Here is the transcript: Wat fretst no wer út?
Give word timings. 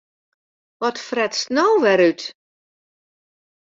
Wat 0.81 0.97
fretst 1.07 1.45
no 1.55 1.67
wer 1.83 2.01
út? 2.09 2.21